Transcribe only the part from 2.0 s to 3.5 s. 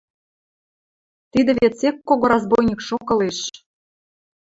кого разбойникшок ылеш...